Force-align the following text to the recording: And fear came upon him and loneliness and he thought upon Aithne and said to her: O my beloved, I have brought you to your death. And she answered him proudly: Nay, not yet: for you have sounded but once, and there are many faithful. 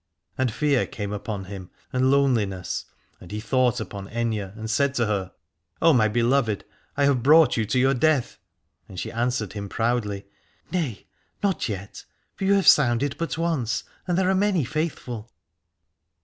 And 0.35 0.51
fear 0.51 0.87
came 0.87 1.13
upon 1.13 1.43
him 1.45 1.69
and 1.93 2.09
loneliness 2.09 2.85
and 3.19 3.31
he 3.31 3.39
thought 3.39 3.79
upon 3.79 4.07
Aithne 4.07 4.57
and 4.57 4.67
said 4.67 4.95
to 4.95 5.05
her: 5.05 5.31
O 5.79 5.93
my 5.93 6.07
beloved, 6.07 6.65
I 6.97 7.03
have 7.05 7.21
brought 7.21 7.55
you 7.55 7.65
to 7.67 7.77
your 7.77 7.93
death. 7.93 8.39
And 8.89 8.99
she 8.99 9.11
answered 9.11 9.53
him 9.53 9.69
proudly: 9.69 10.25
Nay, 10.71 11.05
not 11.43 11.69
yet: 11.69 12.05
for 12.33 12.45
you 12.45 12.53
have 12.55 12.67
sounded 12.67 13.15
but 13.19 13.37
once, 13.37 13.83
and 14.07 14.17
there 14.17 14.27
are 14.31 14.33
many 14.33 14.65
faithful. 14.65 15.29